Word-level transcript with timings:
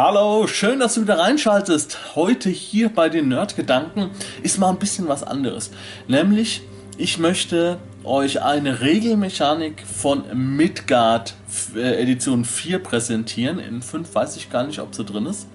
Hallo, 0.00 0.46
schön, 0.46 0.78
dass 0.78 0.94
du 0.94 1.02
wieder 1.02 1.18
reinschaltest. 1.18 2.14
Heute 2.14 2.50
hier 2.50 2.88
bei 2.88 3.08
den 3.08 3.26
Nerdgedanken 3.26 4.10
ist 4.44 4.56
mal 4.56 4.68
ein 4.68 4.78
bisschen 4.78 5.08
was 5.08 5.24
anderes. 5.24 5.72
Nämlich, 6.06 6.62
ich 6.96 7.18
möchte 7.18 7.78
euch 8.04 8.40
eine 8.40 8.80
Regelmechanik 8.80 9.82
von 9.84 10.22
Midgard 10.56 11.34
äh, 11.74 12.00
Edition 12.00 12.44
4 12.44 12.78
präsentieren. 12.78 13.58
In 13.58 13.82
5 13.82 14.14
weiß 14.14 14.36
ich 14.36 14.50
gar 14.50 14.64
nicht, 14.64 14.78
ob 14.78 14.94
sie 14.94 15.04
drin 15.04 15.26
ist. 15.26 15.48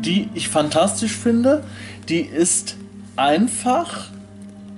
Die 0.00 0.28
ich 0.34 0.48
fantastisch 0.48 1.12
finde. 1.12 1.62
Die 2.08 2.22
ist 2.22 2.74
einfach 3.14 4.08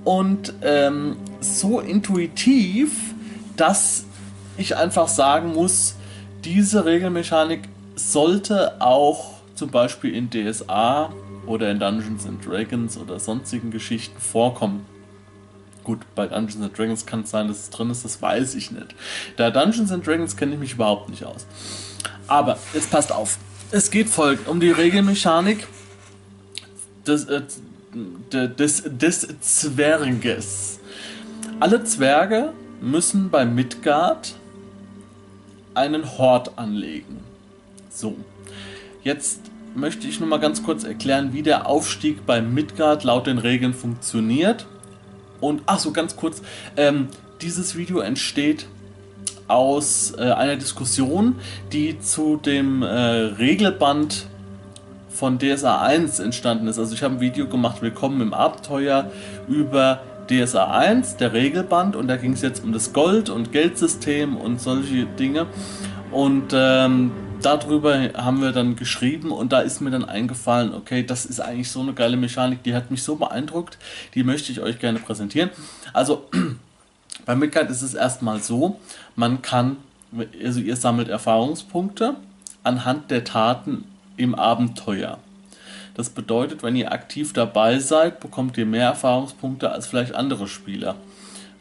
und 0.03 0.53
ähm, 0.61 1.17
so 1.39 1.79
intuitiv, 1.79 2.91
dass 3.57 4.05
ich 4.57 4.77
einfach 4.77 5.07
sagen 5.07 5.55
muss, 5.55 5.95
diese 6.43 6.85
Regelmechanik 6.85 7.61
sollte 7.99 8.81
auch 8.81 9.33
zum 9.55 9.69
Beispiel 9.69 10.15
in 10.15 10.29
DSA 10.29 11.13
oder 11.45 11.69
in 11.69 11.79
Dungeons 11.79 12.25
and 12.25 12.45
Dragons 12.45 12.97
oder 12.97 13.19
sonstigen 13.19 13.71
Geschichten 13.71 14.19
vorkommen. 14.19 14.85
Gut, 15.83 15.99
bei 16.15 16.27
Dungeons 16.27 16.61
and 16.61 16.77
Dragons 16.77 17.05
kann 17.05 17.21
es 17.21 17.31
sein, 17.31 17.47
dass 17.47 17.59
es 17.59 17.69
drin 17.69 17.89
ist, 17.89 18.05
das 18.05 18.21
weiß 18.21 18.55
ich 18.55 18.71
nicht. 18.71 18.95
Da 19.37 19.49
Dungeons 19.49 19.91
and 19.91 20.05
Dragons 20.05 20.37
kenne 20.37 20.53
ich 20.53 20.59
mich 20.59 20.73
überhaupt 20.73 21.09
nicht 21.09 21.25
aus. 21.25 21.45
Aber 22.27 22.57
jetzt 22.73 22.91
passt 22.91 23.11
auf. 23.11 23.37
Es 23.71 23.91
geht 23.91 24.07
folgend 24.07 24.47
um 24.47 24.59
die 24.59 24.71
Regelmechanik 24.71 25.67
des, 27.05 27.25
äh, 27.25 27.41
des, 28.31 28.83
des 28.85 29.27
Zwerges. 29.41 30.79
Alle 31.59 31.83
Zwerge 31.83 32.53
müssen 32.81 33.29
bei 33.29 33.45
Midgard 33.45 34.35
einen 35.73 36.17
Hort 36.17 36.57
anlegen. 36.57 37.28
So, 37.99 38.15
jetzt 39.03 39.41
möchte 39.75 40.07
ich 40.07 40.21
nur 40.21 40.29
mal 40.29 40.39
ganz 40.39 40.63
kurz 40.63 40.85
erklären, 40.85 41.33
wie 41.33 41.43
der 41.43 41.67
Aufstieg 41.67 42.25
bei 42.25 42.41
Midgard 42.41 43.03
laut 43.03 43.27
den 43.27 43.39
Regeln 43.39 43.73
funktioniert. 43.73 44.67
Und 45.41 45.63
ach 45.65 45.79
so, 45.79 45.91
ganz 45.91 46.15
kurz, 46.15 46.41
ähm, 46.77 47.09
dieses 47.41 47.75
Video 47.75 47.99
entsteht 47.99 48.67
aus 49.49 50.13
äh, 50.17 50.31
einer 50.31 50.55
Diskussion, 50.55 51.35
die 51.73 51.99
zu 51.99 52.37
dem 52.37 52.83
äh, 52.83 52.87
Regelband 52.87 54.27
von 55.09 55.37
DSA 55.37 55.81
1 55.81 56.19
entstanden 56.19 56.69
ist. 56.69 56.79
Also 56.79 56.95
ich 56.95 57.03
habe 57.03 57.15
ein 57.15 57.19
Video 57.19 57.49
gemacht, 57.49 57.81
Willkommen 57.81 58.21
im 58.21 58.33
Abenteuer, 58.33 59.11
über 59.49 60.03
DSA 60.29 60.71
1, 60.71 61.17
der 61.17 61.33
Regelband, 61.33 61.97
und 61.97 62.07
da 62.07 62.15
ging 62.15 62.31
es 62.31 62.41
jetzt 62.43 62.63
um 62.63 62.71
das 62.71 62.93
Gold- 62.93 63.29
und 63.29 63.51
Geldsystem 63.51 64.37
und 64.37 64.61
solche 64.61 65.05
Dinge. 65.05 65.47
Und 66.11 66.53
ähm, 66.53 67.11
darüber 67.41 68.13
haben 68.13 68.41
wir 68.41 68.51
dann 68.51 68.75
geschrieben 68.75 69.31
und 69.31 69.51
da 69.51 69.59
ist 69.61 69.81
mir 69.81 69.91
dann 69.91 70.05
eingefallen, 70.05 70.73
okay, 70.73 71.03
das 71.03 71.25
ist 71.25 71.39
eigentlich 71.39 71.71
so 71.71 71.81
eine 71.81 71.93
geile 71.93 72.17
Mechanik, 72.17 72.63
die 72.63 72.73
hat 72.75 72.91
mich 72.91 73.03
so 73.03 73.15
beeindruckt, 73.15 73.77
die 74.15 74.23
möchte 74.23 74.51
ich 74.51 74.61
euch 74.61 74.79
gerne 74.79 74.99
präsentieren. 74.99 75.49
Also 75.93 76.29
bei 77.25 77.35
Midgard 77.35 77.69
ist 77.69 77.81
es 77.81 77.93
erstmal 77.93 78.41
so, 78.41 78.79
man 79.15 79.41
kann, 79.41 79.77
also 80.43 80.59
ihr 80.59 80.75
sammelt 80.75 81.09
Erfahrungspunkte 81.09 82.15
anhand 82.63 83.11
der 83.11 83.23
Taten 83.23 83.85
im 84.17 84.35
Abenteuer. 84.35 85.19
Das 85.95 86.09
bedeutet, 86.09 86.63
wenn 86.63 86.75
ihr 86.75 86.91
aktiv 86.91 87.33
dabei 87.33 87.79
seid, 87.79 88.19
bekommt 88.19 88.57
ihr 88.57 88.65
mehr 88.65 88.85
Erfahrungspunkte 88.85 89.71
als 89.71 89.87
vielleicht 89.87 90.15
andere 90.15 90.47
Spieler. 90.47 90.95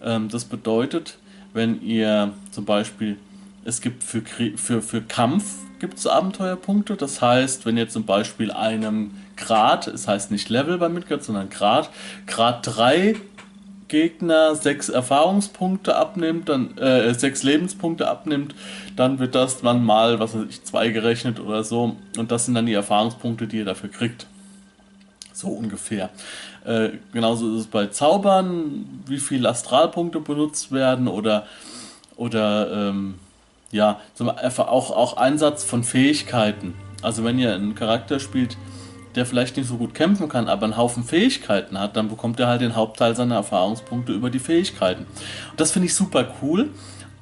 Ähm, 0.02 0.28
das 0.28 0.44
bedeutet, 0.44 1.18
wenn 1.52 1.82
ihr 1.82 2.32
zum 2.50 2.64
Beispiel, 2.64 3.16
es 3.64 3.80
gibt 3.80 4.04
für, 4.04 4.22
für, 4.56 4.82
für 4.82 5.02
Kampf 5.02 5.56
gibt 5.78 5.98
es 5.98 6.06
Abenteuerpunkte. 6.06 6.96
Das 6.96 7.20
heißt, 7.22 7.66
wenn 7.66 7.76
ihr 7.76 7.88
zum 7.88 8.04
Beispiel 8.04 8.50
einem 8.50 9.12
Grad, 9.36 9.86
es 9.86 9.92
das 9.92 10.08
heißt 10.08 10.30
nicht 10.30 10.48
Level 10.48 10.78
bei 10.78 10.88
Midgard, 10.88 11.22
sondern 11.22 11.50
Grad, 11.50 11.90
Grad 12.26 12.66
3 12.66 13.16
Gegner 13.88 14.54
sechs 14.54 14.88
Erfahrungspunkte 14.88 15.96
abnimmt, 15.96 16.48
dann 16.48 16.76
äh, 16.78 17.12
sechs 17.14 17.42
Lebenspunkte 17.42 18.06
abnimmt, 18.06 18.54
dann 18.96 19.18
wird 19.18 19.34
das 19.34 19.62
dann 19.62 19.84
mal, 19.84 20.20
was 20.20 20.34
weiß 20.34 20.44
ich, 20.48 20.62
zwei 20.62 20.90
gerechnet 20.90 21.40
oder 21.40 21.64
so. 21.64 21.96
Und 22.16 22.30
das 22.30 22.44
sind 22.44 22.54
dann 22.54 22.66
die 22.66 22.74
Erfahrungspunkte, 22.74 23.46
die 23.46 23.58
ihr 23.58 23.64
dafür 23.64 23.88
kriegt. 23.88 24.26
So 25.32 25.48
ungefähr. 25.48 26.10
Äh, 26.64 26.90
genauso 27.12 27.54
ist 27.54 27.60
es 27.60 27.66
bei 27.66 27.86
Zaubern, 27.86 29.02
wie 29.06 29.18
viele 29.18 29.48
Astralpunkte 29.48 30.20
benutzt 30.20 30.70
werden 30.72 31.08
oder, 31.08 31.46
oder 32.16 32.90
ähm, 32.90 33.14
ja, 33.70 34.00
zum, 34.14 34.28
auch, 34.30 34.90
auch 34.90 35.16
Einsatz 35.16 35.64
von 35.64 35.84
Fähigkeiten. 35.84 36.74
Also 37.02 37.24
wenn 37.24 37.38
ihr 37.38 37.54
einen 37.54 37.74
Charakter 37.74 38.18
spielt, 38.18 38.56
der 39.14 39.26
vielleicht 39.26 39.56
nicht 39.56 39.68
so 39.68 39.76
gut 39.76 39.94
kämpfen 39.94 40.28
kann, 40.28 40.48
aber 40.48 40.64
einen 40.64 40.76
Haufen 40.76 41.04
Fähigkeiten 41.04 41.78
hat, 41.78 41.96
dann 41.96 42.08
bekommt 42.08 42.40
er 42.40 42.48
halt 42.48 42.60
den 42.60 42.76
Hauptteil 42.76 43.16
seiner 43.16 43.36
Erfahrungspunkte 43.36 44.12
über 44.12 44.30
die 44.30 44.38
Fähigkeiten. 44.38 45.06
Und 45.50 45.60
das 45.60 45.72
finde 45.72 45.86
ich 45.86 45.94
super 45.94 46.26
cool 46.42 46.70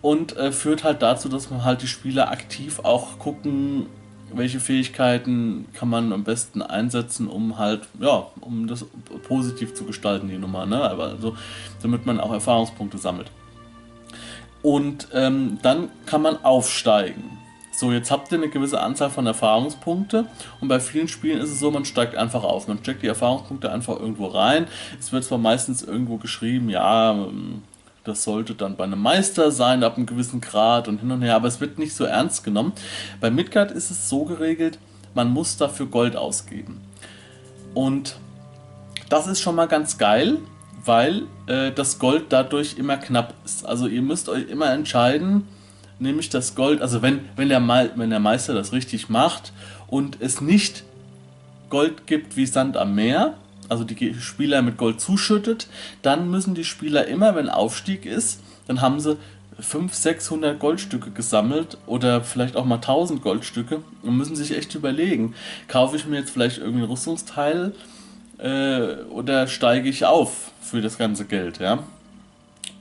und 0.03 0.37
äh, 0.37 0.53
führt 0.53 0.85
halt 0.85 1.03
dazu, 1.03 1.29
dass 1.29 1.51
man 1.51 1.65
halt 1.65 1.83
die 1.83 1.87
Spieler 1.87 2.31
aktiv 2.31 2.81
auch 2.81 3.19
gucken, 3.19 3.87
welche 4.33 4.61
Fähigkeiten 4.61 5.67
kann 5.73 5.89
man 5.89 6.13
am 6.13 6.25
besten 6.25 6.61
einsetzen, 6.61 7.29
um 7.29 7.59
halt, 7.59 7.89
ja, 8.01 8.27
um 8.41 8.67
das 8.67 8.85
positiv 9.27 9.75
zu 9.75 9.85
gestalten, 9.85 10.29
die 10.29 10.39
Nummer, 10.39 10.67
ne? 10.67 10.83
Aber 10.83 11.05
also, 11.05 11.37
damit 11.81 12.07
man 12.07 12.21
auch 12.21 12.33
Erfahrungspunkte 12.33 12.99
sammelt. 12.99 13.31
Und 14.67 15.07
ähm, 15.13 15.61
dann 15.63 15.91
kann 16.07 16.23
man 16.23 16.43
aufsteigen. 16.43 17.39
So, 17.71 17.93
jetzt 17.93 18.11
habt 18.11 18.33
ihr 18.33 18.39
eine 18.39 18.49
gewisse 18.49 18.81
Anzahl 18.81 19.11
von 19.11 19.25
Erfahrungspunkte 19.25 20.27
und 20.61 20.67
bei 20.67 20.81
vielen 20.81 21.07
Spielen 21.07 21.41
ist 21.41 21.51
es 21.51 21.61
so, 21.61 21.71
man 21.71 21.85
steigt 21.85 22.17
einfach 22.17 22.43
auf. 22.43 22.67
Man 22.67 22.79
steckt 22.79 23.05
die 23.05 23.07
Erfahrungspunkte 23.07 23.71
einfach 23.71 24.01
irgendwo 24.01 24.27
rein. 24.27 24.67
Es 24.99 25.13
wird 25.13 25.23
zwar 25.23 25.39
meistens 25.39 25.85
irgendwo 25.85 26.17
geschrieben, 26.17 26.69
ja, 26.69 27.29
das 28.03 28.25
sollte 28.25 28.57
dann 28.57 28.75
bei 28.75 28.83
einem 28.83 29.01
Meister 29.01 29.53
sein, 29.53 29.85
ab 29.85 29.99
einem 29.99 30.07
gewissen 30.07 30.41
Grad 30.41 30.89
und 30.89 30.99
hin 30.99 31.13
und 31.13 31.23
her, 31.23 31.37
aber 31.37 31.47
es 31.47 31.61
wird 31.61 31.79
nicht 31.79 31.95
so 31.95 32.03
ernst 32.03 32.43
genommen. 32.43 32.73
Bei 33.21 33.31
Midgard 33.31 33.71
ist 33.71 33.93
es 33.93 34.09
so 34.09 34.25
geregelt, 34.25 34.81
man 35.15 35.31
muss 35.31 35.57
dafür 35.57 35.87
Gold 35.87 36.17
ausgeben. 36.17 36.81
Und 37.73 38.17
das 39.09 39.29
ist 39.29 39.41
schon 39.41 39.55
mal 39.55 39.69
ganz 39.69 39.97
geil, 39.97 40.39
weil 40.87 41.23
äh, 41.47 41.73
das 41.73 41.99
Gold 41.99 42.27
dadurch 42.31 42.79
immer 42.79 42.97
knapp 42.97 43.35
ist. 43.45 43.67
Also 43.67 43.87
ihr 43.87 44.03
müsst 44.03 44.29
euch 44.29 44.49
immer 44.49 44.73
entscheiden, 44.73 45.47
nämlich 45.99 46.29
das 46.29 46.55
Gold, 46.55 46.83
also 46.83 47.03
wenn, 47.03 47.21
wenn, 47.37 47.49
der, 47.49 47.67
wenn 47.97 48.11
der 48.11 48.21
Meister 48.21 48.55
das 48.55 48.73
richtig 48.73 49.09
macht 49.09 49.53
und 49.87 50.19
es 50.21 50.41
nicht 50.41 50.85
Gold 51.71 52.07
gibt 52.07 52.37
wie 52.37 52.47
Sand 52.47 52.77
am 52.77 52.95
Meer, 52.95 53.35
also 53.69 53.85
die 53.85 54.15
Spieler 54.15 54.63
mit 54.63 54.77
Gold 54.77 55.01
zuschüttet, 55.01 55.67
dann 56.03 56.31
müssen 56.31 56.55
die 56.55 56.65
Spieler 56.65 57.07
immer, 57.07 57.35
wenn 57.35 57.49
Aufstieg 57.49 58.07
ist, 58.07 58.41
dann 58.69 58.81
haben 58.81 59.01
sie 59.01 59.17
500, 59.59 59.95
600 59.95 60.59
Goldstücke 60.59 61.11
gesammelt 61.11 61.79
oder 61.87 62.23
vielleicht 62.23 62.57
auch 62.57 62.65
mal 62.65 62.77
1000 62.77 63.23
Goldstücke 63.23 63.83
und 64.03 64.17
müssen 64.17 64.37
sich 64.37 64.57
echt 64.57 64.75
überlegen, 64.75 65.35
kaufe 65.67 65.97
ich 65.97 66.07
mir 66.07 66.19
jetzt 66.19 66.31
vielleicht 66.31 66.59
irgendein 66.59 66.91
Rüstungsteil 66.91 67.73
äh, 68.39 69.03
oder 69.11 69.47
steige 69.47 69.89
ich 69.89 70.05
auf 70.05 70.53
für 70.61 70.81
das 70.81 70.99
ganze 70.99 71.25
Geld, 71.25 71.59
ja 71.59 71.81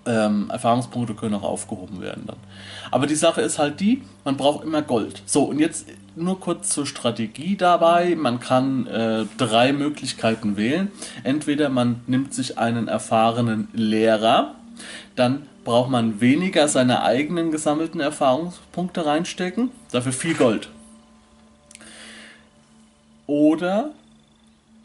ähm, 0.06 0.50
Erfahrungspunkte 0.52 1.14
können 1.14 1.36
auch 1.36 1.44
aufgehoben 1.44 2.02
werden 2.02 2.24
dann. 2.28 2.38
Aber 2.92 3.08
die 3.08 3.16
Sache 3.16 3.42
ist 3.42 3.60
halt 3.60 3.80
die, 3.80 4.04
man 4.24 4.38
braucht 4.38 4.64
immer 4.64 4.82
Gold. 4.82 5.22
So, 5.26 5.44
und 5.44 5.60
jetzt 5.60 5.88
nur 6.16 6.40
kurz 6.40 6.70
zur 6.70 6.86
Strategie 6.86 7.58
dabei. 7.58 8.16
Man 8.16 8.40
kann 8.40 8.88
äh, 8.88 9.26
drei 9.38 9.74
Möglichkeiten 9.74 10.58
wählen. 10.58 10.92
Entweder 11.24 11.70
man 11.70 12.02
nimmt 12.08 12.34
sich 12.34 12.58
einen 12.58 12.88
erfahrenen 12.88 13.68
Lehrer, 13.74 14.56
dann 15.16 15.48
braucht 15.64 15.90
man 15.90 16.22
weniger 16.22 16.68
seine 16.68 17.02
eigenen 17.02 17.52
gesammelten 17.52 18.00
Erfahrungspunkte 18.00 19.06
reinstecken, 19.06 19.72
dafür 19.92 20.14
viel 20.14 20.36
Gold. 20.36 20.70
Oder 23.26 23.92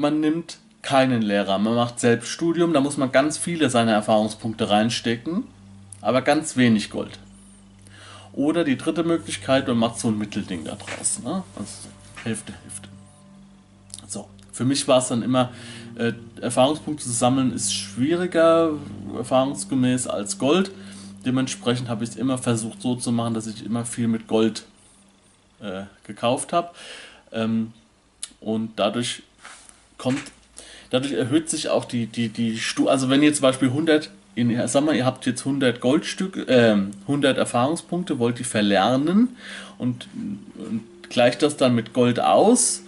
man 0.01 0.21
nimmt 0.21 0.59
keinen 0.83 1.23
Lehrer. 1.23 1.59
Man 1.59 1.75
macht 1.75 2.01
Selbststudium, 2.01 2.73
da 2.73 2.81
muss 2.81 2.97
man 2.97 3.13
ganz 3.13 3.39
viele 3.39 3.71
seiner 3.71 3.93
Erfahrungspunkte 3.93 4.71
reinstecken, 4.71 5.45
aber 6.01 6.23
ganz 6.23 6.57
wenig 6.57 6.91
Gold. 6.91 7.19
Oder 8.33 8.65
die 8.65 8.79
dritte 8.79 9.05
Möglichkeit, 9.05 9.69
man 9.69 9.77
macht 9.77 9.99
so 9.99 10.09
ein 10.09 10.19
Mittelding 10.19 10.65
da 10.65 10.77
draus. 10.77 11.21
Ne? 11.23 11.43
Also 11.57 11.89
Hälfte, 12.23 12.53
Hälfte. 12.63 12.89
So, 14.07 14.29
für 14.53 14.65
mich 14.65 14.89
war 14.89 14.99
es 14.99 15.09
dann 15.09 15.23
immer, 15.23 15.53
äh, 15.97 16.13
Erfahrungspunkte 16.41 17.05
zu 17.05 17.11
sammeln 17.11 17.53
ist 17.53 17.75
schwieriger, 17.75 18.73
erfahrungsgemäß, 19.17 20.07
als 20.07 20.39
Gold. 20.39 20.71
Dementsprechend 21.27 21.89
habe 21.89 22.05
ich 22.05 22.11
es 22.11 22.17
immer 22.17 22.39
versucht 22.39 22.81
so 22.81 22.97
zu 22.97 23.13
machen, 23.13 23.35
dass 23.35 23.47
ich 23.47 23.67
immer 23.67 23.85
viel 23.85 24.09
mit 24.09 24.27
Gold 24.27 24.65
äh, 25.61 25.83
gekauft 26.07 26.55
habe. 26.55 26.71
Ähm, 27.33 27.75
und 28.41 28.71
dadurch 28.77 29.23
kommt 30.01 30.21
Dadurch 30.91 31.13
erhöht 31.13 31.49
sich 31.49 31.69
auch 31.69 31.85
die, 31.85 32.07
die, 32.07 32.29
die 32.29 32.59
Stu 32.59 32.89
also 32.89 33.09
wenn 33.09 33.23
ihr 33.23 33.33
zum 33.33 33.43
Beispiel 33.43 33.69
100, 33.69 34.11
in, 34.35 34.67
sag 34.67 34.85
mal, 34.85 34.97
ihr 34.97 35.07
habt 35.07 35.25
jetzt 35.25 35.47
100 35.47 35.81
Goldstücke, 35.81 36.43
äh, 36.49 36.77
100 37.03 37.39
Erfahrungspunkte, 37.39 38.19
wollt 38.19 38.41
ihr 38.41 38.45
verlernen 38.45 39.37
und, 39.79 40.09
und 40.57 40.83
gleicht 41.09 41.43
das 41.43 41.57
dann 41.57 41.77
mit 41.77 41.93
Gold 41.93 42.19
aus, 42.19 42.83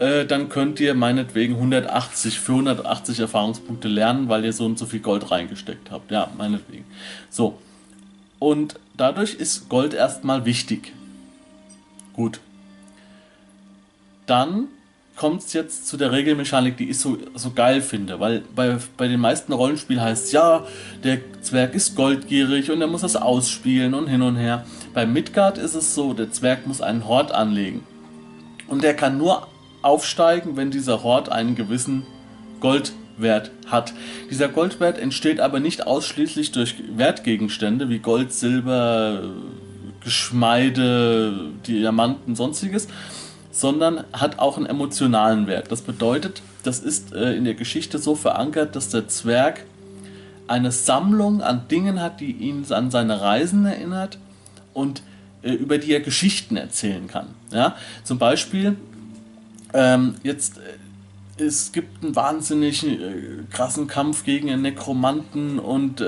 äh, 0.00 0.26
dann 0.26 0.48
könnt 0.48 0.80
ihr 0.80 0.94
meinetwegen 0.94 1.54
180 1.54 2.40
für 2.40 2.52
180 2.52 3.20
Erfahrungspunkte 3.20 3.86
lernen, 3.86 4.28
weil 4.28 4.44
ihr 4.44 4.52
so 4.52 4.64
und 4.64 4.76
so 4.76 4.86
viel 4.86 5.00
Gold 5.00 5.30
reingesteckt 5.30 5.92
habt. 5.92 6.10
Ja, 6.10 6.30
meinetwegen. 6.36 6.84
So. 7.30 7.58
Und 8.40 8.78
dadurch 8.96 9.34
ist 9.34 9.68
Gold 9.68 9.94
erstmal 9.94 10.44
wichtig. 10.44 10.92
Gut. 12.12 12.40
Dann 14.26 14.68
kommt 15.18 15.42
es 15.42 15.52
jetzt 15.52 15.88
zu 15.88 15.96
der 15.96 16.12
Regelmechanik, 16.12 16.76
die 16.76 16.90
ich 16.90 16.98
so, 16.98 17.18
so 17.34 17.50
geil 17.50 17.82
finde, 17.82 18.20
weil 18.20 18.44
bei, 18.54 18.76
bei 18.96 19.08
den 19.08 19.20
meisten 19.20 19.52
Rollenspielen 19.52 20.00
heißt 20.00 20.26
es, 20.26 20.32
ja, 20.32 20.64
der 21.02 21.18
Zwerg 21.42 21.74
ist 21.74 21.96
goldgierig 21.96 22.70
und 22.70 22.80
er 22.80 22.86
muss 22.86 23.00
das 23.00 23.16
ausspielen 23.16 23.94
und 23.94 24.06
hin 24.06 24.22
und 24.22 24.36
her. 24.36 24.64
Bei 24.94 25.06
Midgard 25.06 25.58
ist 25.58 25.74
es 25.74 25.94
so, 25.94 26.14
der 26.14 26.30
Zwerg 26.30 26.66
muss 26.66 26.80
einen 26.80 27.08
Hort 27.08 27.32
anlegen. 27.32 27.84
Und 28.68 28.84
der 28.84 28.94
kann 28.94 29.18
nur 29.18 29.48
aufsteigen, 29.82 30.56
wenn 30.56 30.70
dieser 30.70 31.02
Hort 31.02 31.32
einen 31.32 31.56
gewissen 31.56 32.06
Goldwert 32.60 33.50
hat. 33.66 33.94
Dieser 34.30 34.48
Goldwert 34.48 34.98
entsteht 34.98 35.40
aber 35.40 35.58
nicht 35.58 35.86
ausschließlich 35.86 36.52
durch 36.52 36.76
Wertgegenstände 36.94 37.88
wie 37.88 37.98
Gold, 37.98 38.32
Silber, 38.32 39.22
Geschmeide, 40.04 41.50
Diamanten, 41.66 42.36
sonstiges, 42.36 42.86
sondern 43.58 44.04
hat 44.12 44.38
auch 44.38 44.56
einen 44.56 44.66
emotionalen 44.66 45.48
Wert. 45.48 45.72
Das 45.72 45.82
bedeutet, 45.82 46.42
das 46.62 46.78
ist 46.78 47.12
äh, 47.12 47.34
in 47.34 47.44
der 47.44 47.54
Geschichte 47.54 47.98
so 47.98 48.14
verankert, 48.14 48.76
dass 48.76 48.88
der 48.88 49.08
Zwerg 49.08 49.64
eine 50.46 50.70
Sammlung 50.70 51.42
an 51.42 51.66
Dingen 51.68 52.00
hat, 52.00 52.20
die 52.20 52.30
ihn 52.30 52.64
an 52.70 52.90
seine 52.90 53.20
Reisen 53.20 53.66
erinnert 53.66 54.18
und 54.74 55.02
äh, 55.42 55.52
über 55.52 55.78
die 55.78 55.92
er 55.92 56.00
Geschichten 56.00 56.56
erzählen 56.56 57.08
kann. 57.08 57.26
Ja? 57.52 57.74
Zum 58.04 58.18
Beispiel, 58.18 58.76
ähm, 59.74 60.14
jetzt 60.22 60.58
äh, 60.58 61.42
es 61.42 61.72
gibt 61.72 62.04
einen 62.04 62.14
wahnsinnig 62.14 62.86
äh, 62.86 62.98
krassen 63.50 63.88
Kampf 63.88 64.24
gegen 64.24 64.50
einen 64.50 64.62
Nekromanten 64.62 65.58
und 65.58 66.00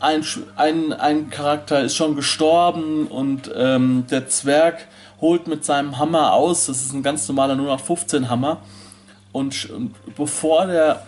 ein, 0.00 0.24
ein, 0.56 0.92
ein 0.92 1.30
Charakter 1.30 1.82
ist 1.82 1.94
schon 1.94 2.16
gestorben 2.16 3.06
und 3.06 3.50
ähm, 3.54 4.06
der 4.10 4.28
Zwerg 4.28 4.86
holt 5.20 5.46
mit 5.46 5.64
seinem 5.64 5.98
Hammer 5.98 6.32
aus. 6.32 6.66
Das 6.66 6.80
ist 6.80 6.92
ein 6.92 7.02
ganz 7.02 7.28
normaler 7.28 7.54
0815 7.54 8.30
Hammer. 8.30 8.62
Und, 9.32 9.70
und 9.70 9.94
bevor 10.16 10.66
der 10.66 11.06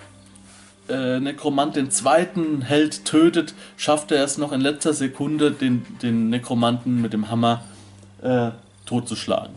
äh, 0.88 1.18
Nekromant 1.20 1.74
den 1.76 1.90
zweiten 1.90 2.62
Held 2.62 3.04
tötet, 3.06 3.54
schafft 3.76 4.12
er 4.12 4.22
es 4.22 4.36
noch 4.36 4.52
in 4.52 4.60
letzter 4.60 4.92
Sekunde, 4.92 5.50
den, 5.50 5.84
den 6.02 6.28
Nekromanten 6.28 7.00
mit 7.00 7.14
dem 7.14 7.30
Hammer 7.30 7.62
äh, 8.22 8.50
totzuschlagen. 8.84 9.54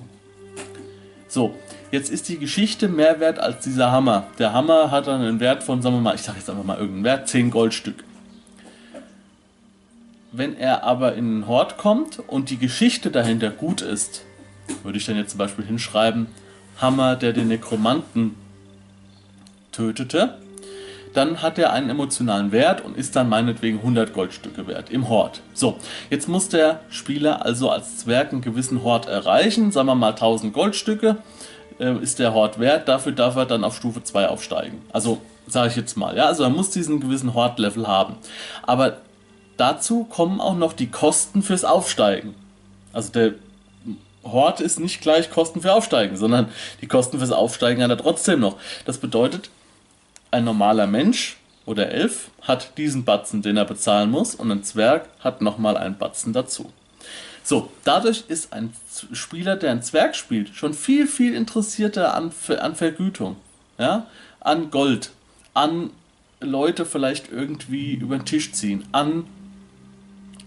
So, 1.28 1.54
jetzt 1.92 2.10
ist 2.10 2.30
die 2.30 2.38
Geschichte 2.38 2.88
mehr 2.88 3.20
wert 3.20 3.40
als 3.40 3.64
dieser 3.66 3.92
Hammer. 3.92 4.28
Der 4.40 4.54
Hammer 4.54 4.92
hat 4.92 5.08
dann 5.08 5.22
einen 5.22 5.42
Wert 5.42 5.64
von, 5.64 5.82
sagen 5.82 5.96
wir 5.96 6.02
mal, 6.02 6.16
ich 6.16 6.22
sage 6.22 6.38
jetzt 6.38 6.50
einfach 6.50 6.64
mal 6.64 6.78
irgendeinen 6.78 7.04
Wert, 7.04 7.28
10 7.28 7.52
Goldstück. 7.52 8.04
Wenn 10.38 10.58
er 10.58 10.84
aber 10.84 11.16
in 11.16 11.32
den 11.32 11.48
Hort 11.48 11.78
kommt 11.78 12.20
und 12.28 12.50
die 12.50 12.58
Geschichte 12.58 13.10
dahinter 13.10 13.52
gut 13.52 13.82
ist, 13.82 14.26
würde 14.84 14.98
ich 14.98 15.06
dann 15.06 15.16
jetzt 15.16 15.32
zum 15.32 15.38
Beispiel 15.38 15.64
hinschreiben, 15.64 16.28
Hammer, 16.82 17.16
der 17.16 17.32
den 17.32 17.48
Nekromanten 17.48 18.36
tötete, 19.72 20.38
dann 21.14 21.42
hat 21.42 21.58
er 21.58 21.72
einen 21.72 21.90
emotionalen 21.90 22.52
Wert 22.52 22.82
und 22.82 22.98
ist 22.98 23.16
dann 23.16 23.30
meinetwegen 23.30 23.78
100 23.78 24.14
Goldstücke 24.14 24.68
wert 24.68 24.90
im 24.90 25.08
Hort. 25.08 25.42
So, 25.54 25.78
jetzt 26.10 26.28
muss 26.28 26.50
der 26.50 26.82
Spieler 26.90 27.46
also 27.46 27.70
als 27.70 28.00
Zwerg 28.00 28.34
einen 28.34 28.42
gewissen 28.42 28.84
Hort 28.84 29.08
erreichen, 29.08 29.72
sagen 29.72 29.88
wir 29.88 29.96
mal 29.96 30.10
1000 30.10 30.52
Goldstücke 30.52 31.16
äh, 31.80 31.98
ist 32.00 32.20
der 32.20 32.34
Hort 32.34 32.60
wert, 32.60 32.90
dafür 32.90 33.14
darf 33.14 33.38
er 33.38 33.46
dann 33.46 33.64
auf 33.64 33.78
Stufe 33.78 34.04
2 34.04 34.28
aufsteigen. 34.28 34.82
Also 34.92 35.20
sage 35.48 35.70
ich 35.70 35.78
jetzt 35.78 35.96
mal, 35.96 36.18
ja, 36.18 36.26
also 36.26 36.44
er 36.44 36.50
muss 36.50 36.72
diesen 36.72 37.00
gewissen 37.00 37.34
Hort-Level 37.34 37.88
haben. 37.88 38.16
Aber 38.64 38.98
dazu 39.58 40.04
kommen 40.06 40.40
auch 40.40 40.56
noch 40.56 40.74
die 40.74 40.90
Kosten 40.90 41.42
fürs 41.42 41.66
Aufsteigen. 41.66 42.36
Also 42.94 43.12
der 43.12 43.34
Hort 44.24 44.60
ist 44.60 44.80
nicht 44.80 45.02
gleich 45.02 45.30
Kosten 45.30 45.62
für 45.62 45.74
Aufsteigen, 45.74 46.18
sondern 46.18 46.50
die 46.82 46.88
Kosten 46.88 47.20
fürs 47.20 47.32
Aufsteigen 47.32 47.84
hat 47.84 47.92
er 47.92 47.98
trotzdem 47.98 48.40
noch. 48.40 48.58
Das 48.86 48.98
bedeutet, 48.98 49.50
ein 50.32 50.44
normaler 50.44 50.88
Mensch 50.88 51.38
oder 51.66 51.90
Elf 51.92 52.30
hat 52.42 52.78
diesen 52.78 53.06
Batzen, 53.06 53.42
den 53.42 53.58
er 53.58 53.66
bezahlen 53.66 54.12
muss, 54.12 54.36
und 54.36 54.52
ein 54.52 54.64
Zwerg 54.64 55.08
hat 55.20 55.42
nochmal 55.42 55.78
einen 55.78 55.98
Batzen 55.98 56.34
dazu. 56.34 56.72
So, 57.44 57.72
dadurch 57.84 58.24
ist 58.28 58.54
ein 58.54 58.74
Spieler, 59.12 59.56
der 59.56 59.72
einen 59.72 59.84
Zwerg 59.84 60.16
spielt, 60.16 60.56
schon 60.56 60.74
viel, 60.74 61.06
viel 61.06 61.36
interessierter 61.36 62.16
an, 62.16 62.32
an 62.60 62.76
Vergütung, 62.76 63.36
ja? 63.78 64.08
an 64.40 64.72
Gold, 64.72 65.12
an 65.54 65.92
Leute 66.40 66.86
vielleicht 66.86 67.32
irgendwie 67.32 67.94
über 67.94 68.18
den 68.18 68.26
Tisch 68.26 68.52
ziehen, 68.52 68.84
an 68.92 69.26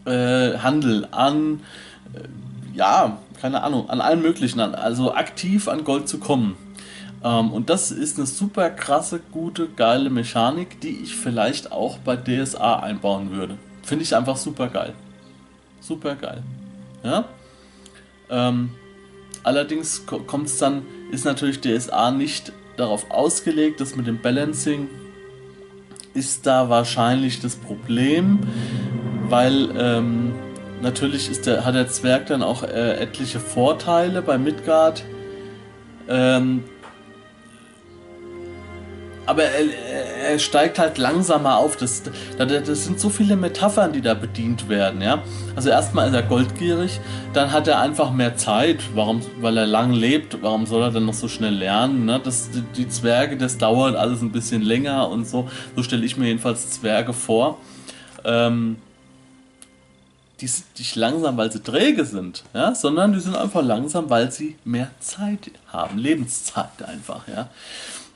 äh, 0.04 0.58
Handel, 0.58 1.08
an 1.10 1.60
äh, 2.14 2.76
ja, 2.76 3.18
keine 3.40 3.62
Ahnung, 3.62 3.88
an 3.88 4.00
allen 4.00 4.22
möglichen, 4.22 4.60
also 4.60 5.14
aktiv 5.14 5.68
an 5.68 5.84
Gold 5.84 6.08
zu 6.08 6.18
kommen. 6.18 6.56
Ähm, 7.22 7.52
und 7.52 7.70
das 7.70 7.90
ist 7.90 8.18
eine 8.18 8.26
super 8.26 8.70
krasse, 8.70 9.20
gute, 9.32 9.68
geile 9.68 10.10
Mechanik, 10.10 10.80
die 10.80 11.00
ich 11.02 11.16
vielleicht 11.16 11.72
auch 11.72 11.98
bei 11.98 12.16
DSA 12.16 12.80
einbauen 12.80 13.30
würde. 13.30 13.56
Finde 13.82 14.04
ich 14.04 14.14
einfach 14.14 14.36
super 14.36 14.68
geil. 14.68 14.92
Super 15.80 16.14
geil. 16.14 16.42
Ja? 17.02 17.24
Ähm, 18.30 18.70
allerdings 19.42 20.04
kommt 20.06 20.46
es 20.46 20.58
dann, 20.58 20.82
ist 21.10 21.24
natürlich 21.24 21.60
DSA 21.60 22.10
nicht 22.10 22.52
darauf 22.76 23.10
ausgelegt, 23.10 23.80
dass 23.80 23.96
mit 23.96 24.06
dem 24.06 24.20
Balancing 24.20 24.88
ist 26.14 26.46
da 26.46 26.68
wahrscheinlich 26.68 27.40
das 27.40 27.56
Problem, 27.56 28.40
weil 29.30 29.68
ähm, 29.78 30.32
Natürlich 30.80 31.28
ist 31.28 31.46
der, 31.46 31.64
hat 31.64 31.74
der 31.74 31.88
Zwerg 31.88 32.26
dann 32.26 32.42
auch 32.42 32.62
äh, 32.62 33.00
etliche 33.00 33.40
Vorteile 33.40 34.22
bei 34.22 34.38
Midgard. 34.38 35.04
Ähm, 36.08 36.62
aber 39.26 39.42
er, 39.42 40.30
er, 40.30 40.38
steigt 40.38 40.78
halt 40.78 40.96
langsamer 40.96 41.58
auf. 41.58 41.76
Das, 41.76 42.04
das 42.38 42.84
sind 42.84 42.98
so 42.98 43.10
viele 43.10 43.36
Metaphern, 43.36 43.92
die 43.92 44.00
da 44.00 44.14
bedient 44.14 44.68
werden. 44.68 45.02
Ja? 45.02 45.22
Also 45.56 45.68
erstmal 45.68 46.08
ist 46.08 46.14
er 46.14 46.22
goldgierig, 46.22 47.00
dann 47.34 47.52
hat 47.52 47.68
er 47.68 47.80
einfach 47.80 48.10
mehr 48.10 48.36
Zeit, 48.36 48.78
warum, 48.94 49.20
weil 49.40 49.56
er 49.58 49.66
lang 49.66 49.92
lebt. 49.92 50.42
Warum 50.42 50.64
soll 50.64 50.82
er 50.82 50.90
dann 50.92 51.04
noch 51.06 51.14
so 51.14 51.28
schnell 51.28 51.54
lernen? 51.54 52.06
Ne? 52.06 52.20
Das, 52.22 52.50
die 52.76 52.88
Zwerge, 52.88 53.36
das 53.36 53.58
dauert 53.58 53.96
alles 53.96 54.22
ein 54.22 54.32
bisschen 54.32 54.62
länger 54.62 55.10
und 55.10 55.26
so. 55.26 55.50
So 55.76 55.82
stelle 55.82 56.06
ich 56.06 56.16
mir 56.16 56.28
jedenfalls 56.28 56.70
Zwerge 56.70 57.12
vor. 57.12 57.58
Ähm, 58.24 58.76
die 60.40 60.46
sind 60.46 60.66
nicht 60.78 60.94
langsam, 60.96 61.36
weil 61.36 61.50
sie 61.50 61.62
träge 61.62 62.04
sind, 62.04 62.44
ja, 62.54 62.74
sondern 62.74 63.12
die 63.12 63.20
sind 63.20 63.36
einfach 63.36 63.62
langsam, 63.62 64.08
weil 64.08 64.30
sie 64.30 64.56
mehr 64.64 64.90
Zeit 65.00 65.50
haben, 65.68 65.98
Lebenszeit 65.98 66.82
einfach, 66.84 67.26
ja. 67.28 67.48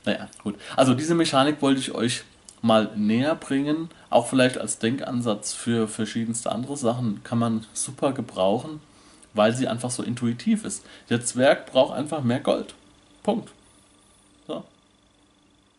Naja, 0.04 0.28
gut. 0.42 0.56
Also 0.76 0.94
diese 0.94 1.14
Mechanik 1.14 1.62
wollte 1.62 1.80
ich 1.80 1.92
euch 1.92 2.24
mal 2.60 2.90
näher 2.96 3.34
bringen, 3.34 3.88
auch 4.10 4.28
vielleicht 4.28 4.58
als 4.58 4.78
Denkansatz 4.78 5.52
für 5.52 5.88
verschiedenste 5.88 6.50
andere 6.52 6.76
Sachen 6.76 7.22
kann 7.24 7.38
man 7.38 7.66
super 7.72 8.12
gebrauchen, 8.12 8.80
weil 9.34 9.54
sie 9.54 9.68
einfach 9.68 9.90
so 9.90 10.02
intuitiv 10.02 10.64
ist. 10.64 10.84
Der 11.10 11.24
Zwerg 11.24 11.66
braucht 11.66 11.94
einfach 11.94 12.22
mehr 12.22 12.40
Gold. 12.40 12.74
Punkt. 13.22 13.50
So. 14.46 14.64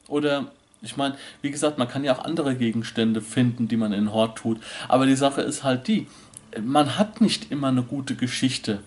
Oder 0.08 0.48
ich 0.82 0.98
meine, 0.98 1.16
wie 1.42 1.52
gesagt, 1.52 1.78
man 1.78 1.88
kann 1.88 2.04
ja 2.04 2.14
auch 2.14 2.26
andere 2.26 2.56
Gegenstände 2.56 3.22
finden, 3.22 3.70
die 3.70 3.78
man 3.78 3.94
in 3.94 4.12
Hort 4.12 4.38
tut. 4.38 4.60
Aber 4.90 5.06
die 5.06 5.16
Sache 5.16 5.42
ist 5.42 5.64
halt 5.64 5.88
die, 5.88 6.08
man 6.62 6.98
hat 6.98 7.22
nicht 7.22 7.52
immer 7.52 7.68
eine 7.68 7.84
gute 7.84 8.16
Geschichte. 8.16 8.80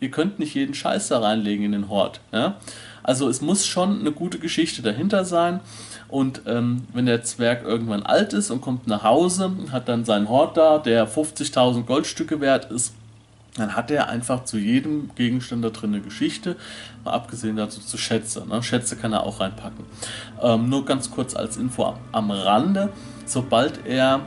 Ihr 0.00 0.10
könnt 0.10 0.38
nicht 0.38 0.54
jeden 0.54 0.74
Scheiß 0.74 1.08
da 1.08 1.20
reinlegen 1.20 1.64
in 1.66 1.72
den 1.72 1.88
Hort. 1.88 2.20
Ja? 2.32 2.56
Also 3.02 3.28
es 3.28 3.40
muss 3.40 3.66
schon 3.66 4.00
eine 4.00 4.12
gute 4.12 4.38
Geschichte 4.38 4.82
dahinter 4.82 5.24
sein. 5.24 5.60
Und 6.08 6.42
ähm, 6.46 6.86
wenn 6.92 7.06
der 7.06 7.22
Zwerg 7.22 7.64
irgendwann 7.64 8.02
alt 8.02 8.32
ist 8.32 8.50
und 8.50 8.60
kommt 8.60 8.86
nach 8.86 9.02
Hause, 9.02 9.50
hat 9.72 9.88
dann 9.88 10.04
seinen 10.04 10.28
Hort 10.28 10.56
da, 10.56 10.78
der 10.78 11.08
50.000 11.08 11.84
Goldstücke 11.84 12.40
wert 12.40 12.70
ist, 12.70 12.94
dann 13.56 13.74
hat 13.74 13.90
er 13.90 14.08
einfach 14.08 14.44
zu 14.44 14.56
jedem 14.56 15.10
Gegenstand 15.16 15.64
da 15.64 15.70
drin 15.70 15.94
eine 15.94 16.02
Geschichte, 16.02 16.56
mal 17.04 17.12
abgesehen 17.12 17.56
dazu 17.56 17.80
zu 17.80 17.98
Schätze. 17.98 18.46
Ne? 18.46 18.62
Schätze 18.62 18.96
kann 18.96 19.12
er 19.12 19.24
auch 19.24 19.40
reinpacken. 19.40 19.84
Ähm, 20.40 20.68
nur 20.68 20.84
ganz 20.84 21.10
kurz 21.10 21.34
als 21.34 21.56
Info 21.56 21.94
am 22.12 22.30
Rande, 22.30 22.90
sobald 23.26 23.86
er 23.86 24.20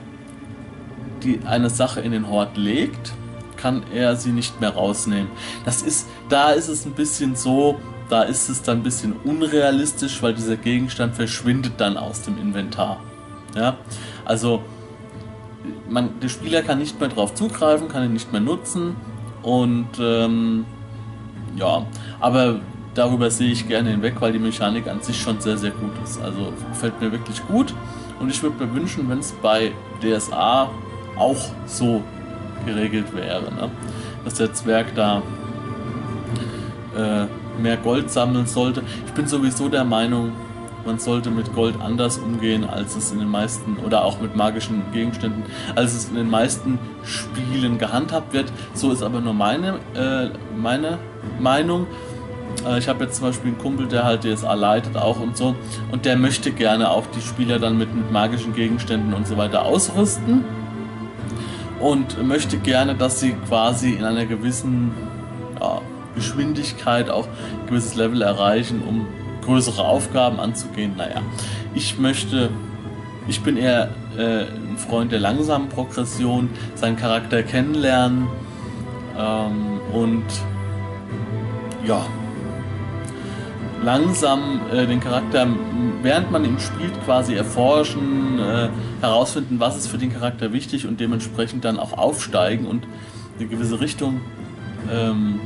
die 1.24 1.40
eine 1.46 1.70
Sache 1.70 2.02
in 2.02 2.12
den 2.12 2.30
Hort 2.30 2.58
legt, 2.58 3.14
kann 3.58 3.84
er 3.94 4.16
sie 4.16 4.32
nicht 4.32 4.60
mehr 4.60 4.72
rausnehmen. 4.72 5.30
Das 5.66 5.82
ist, 5.82 6.08
da 6.30 6.52
ist 6.52 6.68
es 6.68 6.86
ein 6.86 6.94
bisschen 6.94 7.36
so, 7.36 7.80
da 8.10 8.24
ist 8.24 8.50
es 8.50 8.62
dann 8.62 8.80
ein 8.80 8.84
bisschen 8.84 9.14
unrealistisch, 9.24 10.22
weil 10.22 10.34
dieser 10.34 10.58
Gegenstand 10.58 11.16
verschwindet 11.16 11.74
dann 11.78 11.98
aus 11.98 12.24
dem 12.24 12.38
Inventar. 12.38 13.00
Ja, 13.56 13.78
also 14.26 14.64
man, 15.90 16.20
der 16.20 16.30
Spieler 16.30 16.62
kann 16.62 16.80
nicht 16.80 17.00
mehr 17.00 17.10
darauf 17.10 17.36
zugreifen, 17.36 17.88
kann 17.88 18.04
ihn 18.04 18.14
nicht 18.14 18.32
mehr 18.32 18.42
nutzen 18.42 18.96
und 19.44 19.90
ähm, 20.00 20.66
ja, 21.56 21.86
aber 22.20 22.60
darüber 22.94 23.30
sehe 23.30 23.52
ich 23.52 23.68
gerne 23.68 23.92
hinweg, 23.92 24.16
weil 24.20 24.32
die 24.32 24.40
Mechanik 24.40 24.88
an 24.88 25.02
sich 25.02 25.22
schon 25.22 25.40
sehr, 25.40 25.58
sehr 25.58 25.72
gut 25.72 25.92
ist. 26.04 26.22
Also 26.22 26.54
gefällt 26.70 27.00
mir 27.02 27.12
wirklich 27.12 27.46
gut 27.48 27.74
und 28.20 28.30
ich 28.30 28.42
würde 28.42 28.66
mir 28.66 28.74
wünschen, 28.74 29.10
wenn 29.10 29.20
es 29.20 29.34
bei 29.42 29.72
DSA 30.02 30.70
auch 31.22 31.46
so 31.66 32.02
geregelt 32.66 33.14
wäre, 33.16 33.54
ne? 33.54 33.70
dass 34.24 34.36
der 34.36 34.54
Zwerg 34.54 34.88
da 34.96 35.22
äh, 36.96 37.26
mehr 37.62 37.78
Gold 37.78 38.12
sammeln 38.12 38.46
sollte. 38.46 38.84
Ich 39.06 39.14
bin 39.14 39.28
sowieso 39.28 39.70
der 39.70 39.84
Meinung, 39.84 40.32
man 40.86 40.98
sollte 40.98 41.30
mit 41.30 41.54
Gold 41.54 41.76
anders 41.80 42.18
umgehen, 42.18 42.66
als 42.68 42.96
es 42.96 43.12
in 43.12 43.20
den 43.20 43.30
meisten, 43.30 43.78
oder 43.86 44.04
auch 44.04 44.20
mit 44.20 44.36
magischen 44.36 44.82
Gegenständen, 44.92 45.44
als 45.76 45.94
es 45.94 46.10
in 46.10 46.16
den 46.16 46.30
meisten 46.30 46.80
Spielen 47.04 47.78
gehandhabt 47.78 48.34
wird. 48.34 48.52
So 48.74 48.92
ist 48.92 49.04
aber 49.04 49.22
nur 49.22 49.34
meine, 49.34 49.80
äh, 49.96 50.30
meine 50.58 50.98
Meinung. 51.40 51.86
Äh, 52.66 52.80
ich 52.80 52.88
habe 52.88 53.04
jetzt 53.04 53.18
zum 53.18 53.28
Beispiel 53.28 53.52
einen 53.52 53.60
Kumpel, 53.60 53.88
der 53.88 54.04
halt 54.06 54.24
DSA 54.24 54.54
leitet 54.56 54.98
auch 54.98 55.20
und 55.20 55.38
so, 55.38 55.56
und 55.92 56.06
der 56.06 56.16
möchte 56.18 56.52
gerne 56.52 56.90
auch 56.90 57.06
die 57.16 57.22
Spieler 57.22 57.60
dann 57.60 57.78
mit, 57.78 57.94
mit 57.94 58.12
magischen 58.12 58.56
Gegenständen 58.56 59.14
und 59.14 59.28
so 59.28 59.38
weiter 59.38 59.66
ausrüsten 59.66 60.44
und 61.82 62.24
möchte 62.24 62.58
gerne, 62.58 62.96
dass 62.96 63.20
sie 63.20 63.34
quasi 63.48 63.92
in 63.92 64.04
einer 64.04 64.26
gewissen 64.26 64.92
ja, 65.60 65.82
Geschwindigkeit 66.16 67.10
auch 67.10 67.28
ein 67.28 67.68
gewisses 67.68 67.96
Level 67.96 68.22
erreichen, 68.22 68.82
um 68.88 69.08
größere 69.42 69.84
Aufgaben 69.84 70.40
anzugehen. 70.40 70.94
Naja, 70.98 71.22
ich 71.74 71.98
möchte, 71.98 72.50
ich 73.28 73.42
bin 73.42 73.58
eher 73.58 73.90
äh, 74.18 74.44
ein 74.44 74.78
Freund 74.78 75.12
der 75.12 75.20
langsamen 75.20 75.70
Progression, 75.70 76.50
seinen 76.76 76.98
Charakter 76.98 77.44
kennenlernen 77.44 78.28
ähm, 79.18 79.80
und 79.92 80.26
ja, 81.86 82.06
langsam 83.84 84.62
äh, 84.72 84.86
den 84.86 85.00
Charakter, 85.00 85.48
während 86.02 86.32
man 86.32 86.46
ihn 86.46 86.60
spielt, 86.60 86.94
quasi 87.04 87.34
erforschen, 87.34 88.40
äh, 88.40 88.70
herausfinden, 89.02 89.60
was 89.60 89.78
ist 89.78 89.88
für 89.88 89.98
den 89.98 90.14
Charakter 90.14 90.54
wichtig 90.54 90.88
und 90.88 91.00
dementsprechend 91.00 91.66
dann 91.66 91.80
auch 91.80 91.98
aufsteigen 91.98 92.68
und 92.68 92.86
eine 93.40 93.48
gewisse 93.48 93.80
Richtung 93.80 94.22
ähm, 94.92 95.40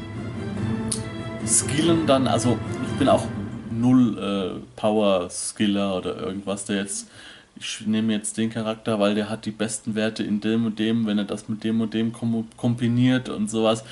skillen 1.45 2.07
dann. 2.07 2.27
Also 2.27 2.57
ich 2.91 2.99
bin 2.99 3.07
auch 3.07 3.25
null 3.71 4.17
äh, 4.17 4.59
Power-Skiller 4.75 5.97
oder 5.97 6.17
irgendwas, 6.17 6.65
der 6.65 6.77
jetzt, 6.77 7.09
ich 7.57 7.85
nehme 7.85 8.13
jetzt 8.13 8.37
den 8.37 8.49
Charakter, 8.49 8.99
weil 8.99 9.15
der 9.15 9.29
hat 9.29 9.45
die 9.45 9.51
besten 9.51 9.95
Werte 9.95 10.23
in 10.23 10.41
dem 10.41 10.65
und 10.65 10.79
dem, 10.79 11.05
wenn 11.05 11.17
er 11.17 11.25
das 11.25 11.47
mit 11.47 11.63
dem 11.63 11.81
und 11.81 11.93
dem 11.93 12.11
kom 12.11 12.47
kombiniert 12.57 13.29
und 13.29 13.49
sowas. 13.49 13.83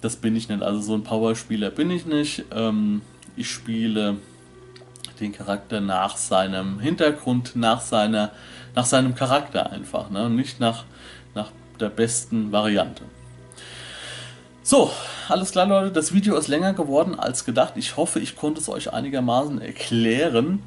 Das 0.00 0.16
bin 0.16 0.36
ich 0.36 0.48
nicht. 0.48 0.62
Also 0.62 0.80
so 0.80 0.94
ein 0.94 1.02
Power-Spieler 1.02 1.70
bin 1.70 1.90
ich 1.90 2.06
nicht. 2.06 2.44
Ähm, 2.52 3.02
ich 3.38 3.50
spiele 3.50 4.16
den 5.20 5.32
Charakter 5.32 5.80
nach 5.80 6.16
seinem 6.16 6.80
Hintergrund, 6.80 7.56
nach 7.56 7.80
seiner, 7.80 8.32
nach 8.74 8.84
seinem 8.84 9.14
Charakter 9.14 9.70
einfach, 9.70 10.10
ne? 10.10 10.28
nicht 10.30 10.60
nach, 10.60 10.84
nach 11.34 11.50
der 11.80 11.88
besten 11.88 12.52
Variante. 12.52 13.04
So, 14.62 14.90
alles 15.28 15.52
klar, 15.52 15.66
Leute. 15.66 15.90
Das 15.92 16.12
Video 16.12 16.36
ist 16.36 16.48
länger 16.48 16.74
geworden 16.74 17.18
als 17.18 17.44
gedacht. 17.44 17.74
Ich 17.76 17.96
hoffe, 17.96 18.20
ich 18.20 18.36
konnte 18.36 18.60
es 18.60 18.68
euch 18.68 18.92
einigermaßen 18.92 19.62
erklären. 19.62 20.62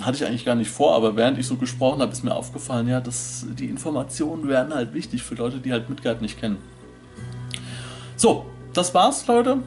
Hatte 0.00 0.16
ich 0.16 0.24
eigentlich 0.24 0.44
gar 0.44 0.54
nicht 0.54 0.70
vor, 0.70 0.94
aber 0.94 1.16
während 1.16 1.38
ich 1.38 1.46
so 1.48 1.56
gesprochen 1.56 2.00
habe, 2.00 2.12
ist 2.12 2.22
mir 2.22 2.34
aufgefallen, 2.34 2.86
ja, 2.86 3.00
dass 3.00 3.46
die 3.58 3.66
Informationen 3.66 4.46
wären 4.46 4.72
halt 4.72 4.94
wichtig 4.94 5.24
für 5.24 5.34
Leute, 5.34 5.58
die 5.58 5.72
halt 5.72 5.88
Midgard 5.88 6.22
nicht 6.22 6.38
kennen. 6.38 6.58
So, 8.14 8.46
das 8.74 8.94
war's, 8.94 9.26
Leute. 9.26 9.58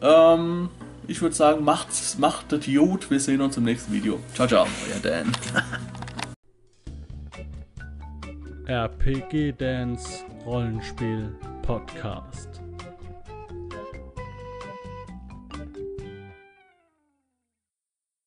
Ähm, 0.00 0.70
ich 1.08 1.22
würde 1.22 1.34
sagen, 1.34 1.64
macht's, 1.64 2.18
macht 2.18 2.52
das 2.52 2.66
gut. 2.66 3.10
Wir 3.10 3.18
sehen 3.18 3.40
uns 3.40 3.56
im 3.56 3.64
nächsten 3.64 3.92
Video. 3.92 4.20
Ciao, 4.34 4.46
ciao, 4.46 4.66
euer 4.86 5.00
Dan. 5.02 5.32
RPG 8.66 9.52
Dance 9.52 10.24
Rollenspiel 10.44 11.34
Podcast. 11.62 12.47